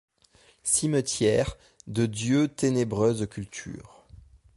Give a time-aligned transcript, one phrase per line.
[0.63, 4.03] Cimetières, de Dieu ténébreuses cultures.